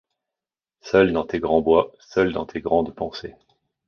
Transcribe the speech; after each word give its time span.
Seul 0.83 1.13
dans 1.13 1.25
tes 1.27 1.37
grands 1.39 1.61
bois, 1.61 1.91
seul 1.99 2.33
dans 2.33 2.47
tes 2.47 2.59
grandes 2.59 2.95
pensées 2.95 3.35